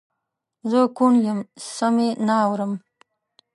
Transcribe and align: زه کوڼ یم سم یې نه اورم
زه 0.69 0.79
کوڼ 0.97 1.13
یم 1.27 1.39
سم 1.75 1.95
یې 2.03 2.09
نه 2.27 2.35
اورم 2.45 2.73